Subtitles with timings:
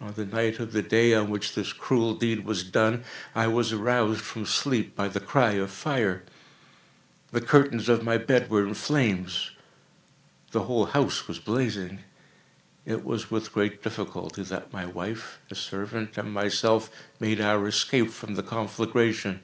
[0.00, 3.02] On the night of the day on which this cruel deed was done,
[3.34, 6.22] I was aroused from sleep by the cry of fire.
[7.32, 9.50] The curtains of my bed were in flames.
[10.52, 12.04] The whole house was blazing.
[12.86, 16.88] It was with great difficulty that my wife, a servant, and myself,
[17.18, 19.40] made our escape from the conflagration.